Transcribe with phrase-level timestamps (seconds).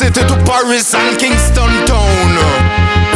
[0.00, 2.32] City to Paris and Kingston town.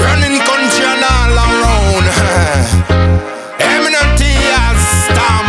[0.05, 2.05] Running country and all around.
[3.57, 4.77] Eminent as
[5.09, 5.49] Stam.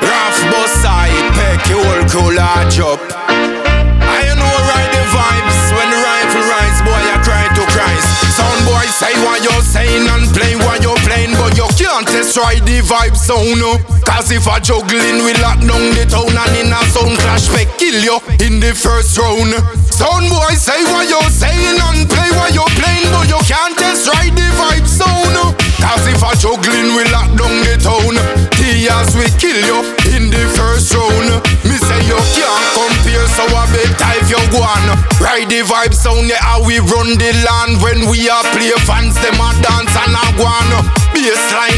[0.00, 2.96] Raf Bossai, Peck, all cool large up.
[3.28, 8.08] I know ride the vibes when the rifle rise, boy, I cry to Christ.
[8.32, 12.38] Sound boy say what you're saying and play what you're playing, but you can't test
[12.40, 13.60] ride the vibe sound.
[14.08, 17.68] Cause if I juggling, we lock down the town and in a sound clash, make
[17.76, 19.83] kill you in the first round.
[19.94, 24.10] Sound boy say what you're saying and play what you're playing, but you can't test
[24.10, 25.54] ride the vibe sound.
[25.78, 28.18] Cause if I juggling, we lock down the town.
[28.58, 29.78] Tears we kill you
[30.10, 31.38] in the first round.
[31.62, 34.98] Me say you can't compare, so I bet if you go on.
[35.22, 37.78] Ride the vibe sound, yeah, how we run the land.
[37.78, 41.04] When we are play fans, them a dance and a go on.
[41.24, 41.73] Bassline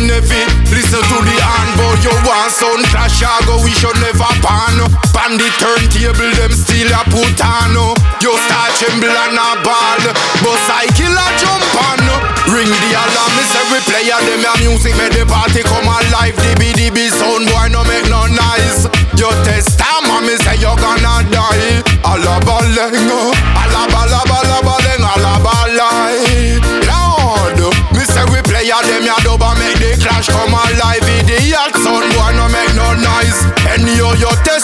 [2.27, 4.83] want sound clash, I go, we should never pan.
[5.15, 7.79] Pan the turntable, them still a put on.
[8.19, 10.03] You start tremble and a ball,
[10.43, 12.03] but I kill a jump on.
[12.51, 15.87] Ring the alarm, me say we play a them a music, make the party come
[15.87, 16.35] alive.
[16.43, 18.91] DB DB sound boy no make no noise.
[19.15, 20.35] You test time, me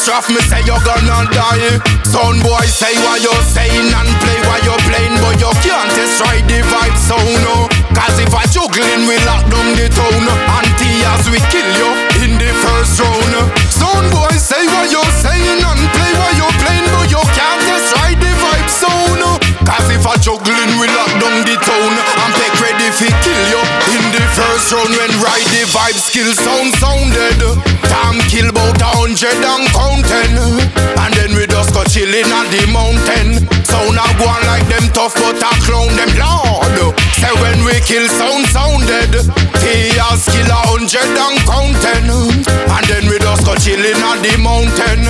[0.08, 1.78] your me say you're gonna die.
[2.02, 6.18] Sound boy say what you saying and play what you playing, but you can't test
[6.22, 7.38] ride the vibe sound.
[7.46, 7.70] No.
[7.94, 10.26] Cause if I juggling, we lock down the town.
[10.26, 11.90] And tears we kill you
[12.26, 13.46] in the first round.
[13.70, 17.94] Sound boy say what you saying and play what you playing, but you can't test
[18.02, 19.22] ride the vibe sound.
[19.62, 21.92] Cause if I juggling, we lock down the town.
[22.26, 23.61] And pick ready fi kill you
[24.72, 27.40] round when ride the vibe skill sound sounded.
[27.92, 30.34] Time kill bout a hundred and counting.
[30.96, 33.44] And then we just go chilling at the mountain.
[33.68, 36.96] Sound a go on like them tough, but I clown them lord.
[37.20, 39.12] Say when we kill sound sounded.
[39.60, 42.08] Tears kill a hundred and counting.
[42.72, 45.04] And then we just go chilling at the mountain.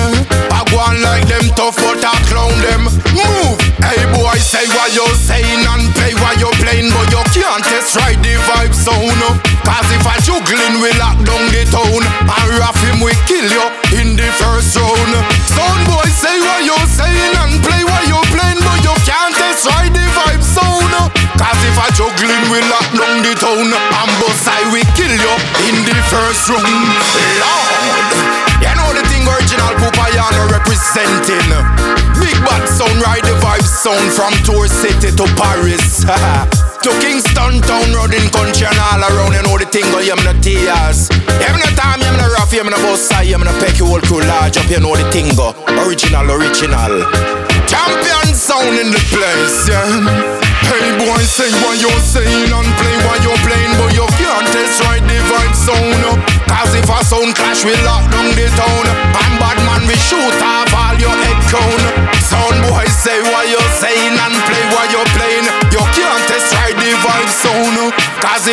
[0.51, 2.83] I go on like them tough, but I clown them.
[3.15, 7.63] Move, hey boy, say what you saying and play what you playing, but you can't
[7.63, 9.52] test ride the vibe sound.
[9.63, 12.03] Cause if I juggling, we lock down the town.
[12.03, 13.65] And rough him, we kill you
[13.95, 15.11] in the first round.
[15.47, 19.65] Sound boy, say what you saying and play what you playing, but you can't test
[19.67, 20.91] ride the vibe sound.
[21.39, 23.71] Cause if I juggling, we lock down the town.
[23.71, 25.33] And boss I we kill you
[25.71, 26.67] in the first round.
[27.39, 28.07] Lord,
[28.59, 31.49] you know the thing original Puppa Yharno representing.
[32.19, 36.05] Big bad sound, ride the vibe sound from Tour City to Paris.
[36.83, 39.31] to Kingston town, running country and all around.
[39.31, 41.07] You know the thing, go, you no tears.
[41.39, 44.19] You no time, you no rough, you no boss you no peck you whole crew
[44.19, 44.67] large up.
[44.67, 45.31] You know the thing.
[45.79, 47.07] Original, original.
[47.69, 50.43] Champion sound in the place, yeah.
[50.67, 54.79] Hey boy, say what you're saying and play what you're playing, but you can't test
[54.87, 56.19] right the vibe sound.
[56.47, 57.92] Cause if a sound clash, we lock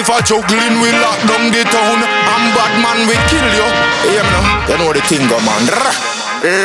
[0.00, 2.00] if a juggling, we lock down the town.
[2.00, 3.68] And bad man, we kill you.
[4.08, 4.68] Hear me now?
[4.68, 5.68] You know the thing, go man.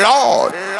[0.02, 0.75] Lord.